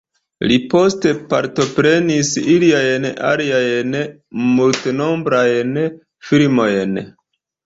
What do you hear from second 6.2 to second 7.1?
filmojn.